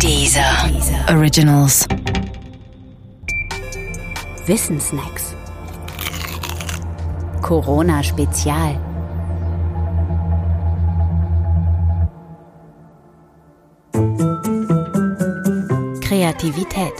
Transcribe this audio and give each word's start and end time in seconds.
Dieser 0.00 0.70
Originals. 1.08 1.86
Wissensnacks. 4.46 5.34
Corona 7.40 8.02
Spezial. 8.02 8.78
Kreativität. 16.02 16.92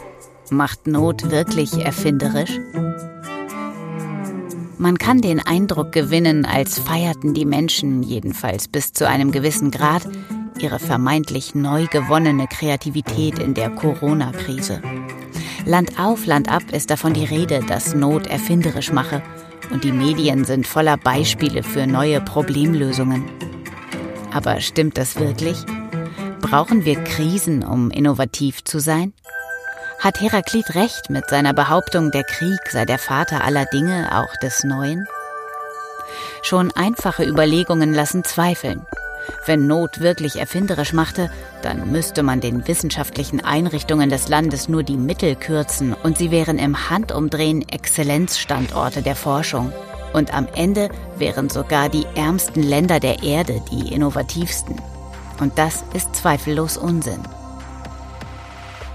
Macht 0.51 0.87
Not 0.87 1.31
wirklich 1.31 1.85
erfinderisch? 1.85 2.59
Man 4.79 4.99
kann 4.99 5.21
den 5.21 5.41
Eindruck 5.41 5.93
gewinnen, 5.93 6.45
als 6.45 6.79
feierten 6.79 7.33
die 7.33 7.47
Menschen, 7.47 8.03
jedenfalls 8.03 8.69
bis 8.69 8.93
zu 8.93 9.09
einem 9.09 9.33
gewissen 9.33 9.71
Grad, 9.71 10.07
ihre 10.59 10.79
vermeintlich 10.79 11.55
neu 11.55 11.87
gewonnene 11.87 12.47
Kreativität 12.47 13.39
in 13.39 13.55
der 13.55 13.71
Corona-Krise. 13.71 14.81
Land 15.65 15.99
auf, 15.99 16.27
Land 16.27 16.51
ab 16.51 16.63
ist 16.73 16.91
davon 16.91 17.15
die 17.15 17.25
Rede, 17.25 17.61
dass 17.67 17.95
Not 17.95 18.27
erfinderisch 18.27 18.93
mache, 18.93 19.23
und 19.71 19.85
die 19.85 19.93
Medien 19.93 20.45
sind 20.45 20.67
voller 20.67 20.97
Beispiele 20.97 21.63
für 21.63 21.87
neue 21.87 22.21
Problemlösungen. 22.21 23.25
Aber 24.33 24.61
stimmt 24.61 24.99
das 24.99 25.19
wirklich? 25.19 25.65
Brauchen 26.41 26.85
wir 26.85 27.03
Krisen, 27.03 27.65
um 27.65 27.91
innovativ 27.91 28.65
zu 28.65 28.79
sein? 28.79 29.15
Hat 30.01 30.21
Heraklit 30.21 30.75
recht 30.75 31.09
mit 31.09 31.31
seiner 31.31 31.55
Behauptung, 31.55 32.11
der 32.11 32.25
Krieg 32.25 32.61
sei 32.71 32.85
der 32.85 32.99
Vater 32.99 33.43
aller 33.43 33.65
Dinge, 33.65 34.11
auch 34.13 34.37
des 34.43 34.65
Neuen? 34.65 35.07
Schon 36.43 36.71
einfache 36.73 37.25
Überlegungen 37.25 37.95
lassen 37.95 38.23
zweifeln. 38.23 38.85
Wenn 39.47 39.67
Not 39.67 40.01
wirklich 40.01 40.37
erfinderisch 40.37 40.93
machte, 40.93 41.31
dann 41.63 41.93
müsste 41.93 42.23
man 42.23 42.41
den 42.41 42.67
wissenschaftlichen 42.67 43.45
Einrichtungen 43.45 44.11
des 44.11 44.29
Landes 44.29 44.69
nur 44.69 44.83
die 44.83 44.97
Mittel 44.97 45.35
kürzen 45.37 45.95
und 45.95 46.19
sie 46.19 46.31
wären 46.31 46.59
im 46.59 46.91
Handumdrehen 46.91 47.69
Exzellenzstandorte 47.69 49.03
der 49.03 49.17
Forschung. 49.17 49.73
Und 50.13 50.33
am 50.33 50.47
Ende 50.55 50.91
wären 51.17 51.51
sogar 51.51 51.89
die 51.89 52.07
ärmsten 52.15 52.63
Länder 52.63 53.01
der 53.01 53.23
Erde 53.23 53.63
die 53.71 53.93
innovativsten. 53.93 54.81
Und 55.41 55.59
das 55.59 55.85
ist 55.93 56.15
zweifellos 56.15 56.77
Unsinn. 56.77 57.21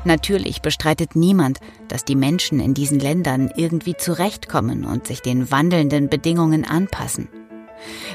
Natürlich 0.06 0.62
bestreitet 0.62 1.16
niemand, 1.16 1.60
dass 1.90 2.06
die 2.06 2.16
Menschen 2.16 2.60
in 2.60 2.74
diesen 2.74 3.00
Ländern 3.00 3.52
irgendwie 3.56 3.98
zurechtkommen 3.98 4.86
und 4.86 5.08
sich 5.08 5.22
den 5.22 5.52
wandelnden 5.52 6.08
Bedingungen 6.08 6.64
anpassen. 6.64 7.28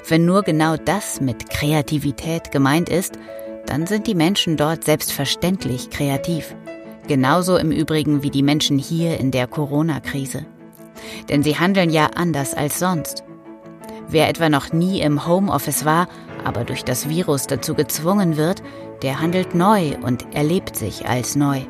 Wenn 0.09 0.25
nur 0.25 0.43
genau 0.43 0.77
das 0.77 1.21
mit 1.21 1.51
Kreativität 1.51 2.51
gemeint 2.51 2.89
ist, 2.89 3.19
dann 3.67 3.87
sind 3.87 4.07
die 4.07 4.15
Menschen 4.15 4.57
dort 4.57 4.85
selbstverständlich 4.85 5.91
kreativ. 5.91 6.55
Genauso 7.07 7.57
im 7.57 7.71
Übrigen 7.71 8.23
wie 8.23 8.31
die 8.31 8.43
Menschen 8.43 8.79
hier 8.79 9.19
in 9.19 9.31
der 9.31 9.47
Corona-Krise. 9.47 10.47
Denn 11.29 11.43
sie 11.43 11.59
handeln 11.59 11.91
ja 11.91 12.11
anders 12.15 12.55
als 12.55 12.79
sonst. 12.79 13.25
Wer 14.09 14.29
etwa 14.29 14.49
noch 14.49 14.73
nie 14.73 15.01
im 15.01 15.27
Homeoffice 15.27 15.85
war, 15.85 16.09
aber 16.45 16.65
durch 16.65 16.85
das 16.85 17.09
Virus 17.09 17.47
dazu 17.47 17.75
gezwungen 17.75 18.37
wird, 18.37 18.63
der 19.03 19.21
handelt 19.21 19.55
neu 19.55 19.97
und 20.03 20.35
erlebt 20.35 20.77
sich 20.77 21.07
als 21.07 21.37
neu. 21.37 21.63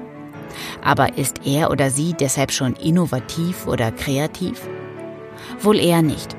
Aber 0.83 1.17
ist 1.19 1.47
er 1.47 1.71
oder 1.71 1.91
sie 1.91 2.13
deshalb 2.13 2.53
schon 2.53 2.75
innovativ 2.75 3.67
oder 3.67 3.91
kreativ? 3.91 4.61
Wohl 5.61 5.79
eher 5.79 6.03
nicht. 6.03 6.37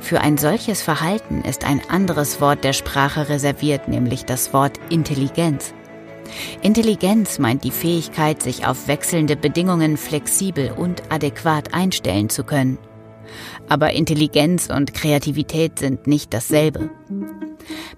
Für 0.00 0.20
ein 0.20 0.38
solches 0.38 0.82
Verhalten 0.82 1.42
ist 1.42 1.64
ein 1.64 1.80
anderes 1.88 2.40
Wort 2.40 2.64
der 2.64 2.72
Sprache 2.72 3.28
reserviert, 3.28 3.88
nämlich 3.88 4.24
das 4.24 4.52
Wort 4.52 4.78
Intelligenz. 4.88 5.74
Intelligenz 6.62 7.38
meint 7.38 7.64
die 7.64 7.70
Fähigkeit, 7.70 8.42
sich 8.42 8.66
auf 8.66 8.88
wechselnde 8.88 9.36
Bedingungen 9.36 9.96
flexibel 9.96 10.72
und 10.72 11.02
adäquat 11.10 11.74
einstellen 11.74 12.28
zu 12.28 12.44
können. 12.44 12.78
Aber 13.68 13.92
Intelligenz 13.92 14.68
und 14.68 14.94
Kreativität 14.94 15.78
sind 15.78 16.06
nicht 16.06 16.34
dasselbe. 16.34 16.90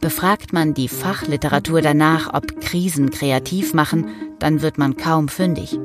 Befragt 0.00 0.53
man 0.53 0.75
die 0.75 0.88
Fachliteratur 0.88 1.81
danach, 1.81 2.34
ob 2.34 2.60
Krisen 2.60 3.10
kreativ 3.10 3.72
machen, 3.72 4.09
dann 4.38 4.60
wird 4.60 4.76
man 4.76 4.97
kaum 4.97 5.28
fündig. 5.28 5.78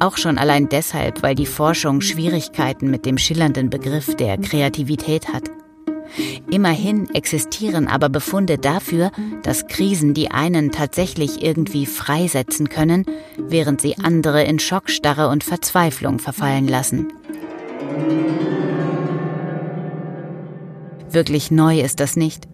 Auch 0.00 0.16
schon 0.16 0.38
allein 0.38 0.68
deshalb, 0.68 1.22
weil 1.22 1.34
die 1.34 1.46
Forschung 1.46 2.00
Schwierigkeiten 2.00 2.90
mit 2.90 3.04
dem 3.04 3.18
schillernden 3.18 3.68
Begriff 3.68 4.14
der 4.14 4.38
Kreativität 4.38 5.32
hat. 5.32 5.50
Immerhin 6.50 7.10
existieren 7.14 7.88
aber 7.88 8.08
Befunde 8.08 8.58
dafür, 8.58 9.10
dass 9.42 9.66
Krisen 9.66 10.14
die 10.14 10.30
einen 10.30 10.70
tatsächlich 10.70 11.42
irgendwie 11.42 11.84
freisetzen 11.84 12.68
können, 12.68 13.04
während 13.36 13.80
sie 13.80 13.98
andere 13.98 14.44
in 14.44 14.58
Schockstarre 14.58 15.28
und 15.28 15.44
Verzweiflung 15.44 16.18
verfallen 16.18 16.68
lassen. 16.68 17.08
Wirklich 21.10 21.50
neu 21.50 21.80
ist 21.80 22.00
das 22.00 22.16
nicht 22.16 22.48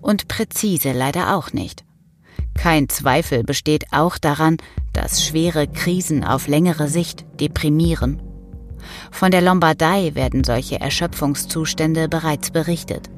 und 0.00 0.28
präzise 0.28 0.92
leider 0.92 1.36
auch 1.36 1.52
nicht. 1.52 1.84
Kein 2.54 2.88
Zweifel 2.88 3.44
besteht 3.44 3.84
auch 3.92 4.18
daran, 4.18 4.56
dass 4.98 5.24
schwere 5.24 5.68
Krisen 5.68 6.24
auf 6.24 6.48
längere 6.48 6.88
Sicht 6.88 7.24
deprimieren. 7.40 8.20
Von 9.12 9.30
der 9.30 9.42
Lombardei 9.42 10.16
werden 10.16 10.42
solche 10.42 10.80
Erschöpfungszustände 10.80 12.08
bereits 12.08 12.50
berichtet. 12.50 13.08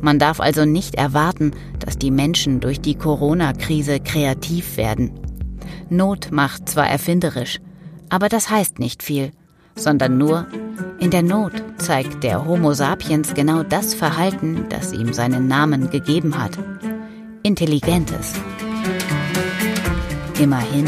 Man 0.00 0.18
darf 0.18 0.40
also 0.40 0.64
nicht 0.64 0.94
erwarten, 0.94 1.50
dass 1.78 1.98
die 1.98 2.10
Menschen 2.10 2.60
durch 2.60 2.80
die 2.80 2.94
Corona-Krise 2.94 4.00
kreativ 4.00 4.78
werden. 4.78 5.10
Not 5.90 6.30
macht 6.32 6.70
zwar 6.70 6.88
erfinderisch, 6.88 7.60
aber 8.08 8.30
das 8.30 8.48
heißt 8.48 8.78
nicht 8.78 9.02
viel, 9.02 9.32
sondern 9.76 10.16
nur, 10.16 10.46
in 11.00 11.10
der 11.10 11.22
Not 11.22 11.52
zeigt 11.76 12.24
der 12.24 12.46
Homo 12.46 12.72
sapiens 12.72 13.34
genau 13.34 13.62
das 13.62 13.92
Verhalten, 13.92 14.64
das 14.70 14.94
ihm 14.94 15.12
seinen 15.12 15.48
Namen 15.48 15.90
gegeben 15.90 16.42
hat. 16.42 16.58
Intelligentes. 17.42 18.32
Immerhin. 20.44 20.86